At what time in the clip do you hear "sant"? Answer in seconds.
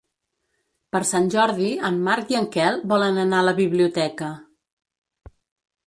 1.09-1.27